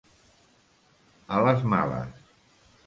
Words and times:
A 1.39 1.45
les 1.49 1.63
males. 1.77 2.29